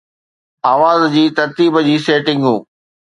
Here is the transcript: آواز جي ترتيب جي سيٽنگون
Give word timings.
آواز 0.73 1.03
جي 1.15 1.23
ترتيب 1.39 1.77
جي 1.89 1.97
سيٽنگون 2.07 2.59